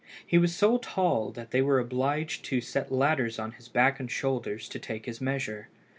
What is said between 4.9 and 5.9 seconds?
his measure.